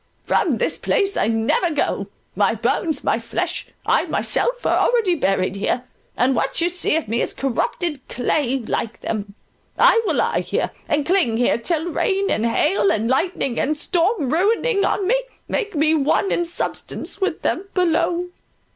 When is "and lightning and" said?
12.91-13.77